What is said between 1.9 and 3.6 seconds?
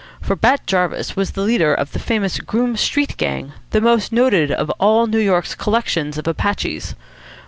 the famous Groome Street Gang,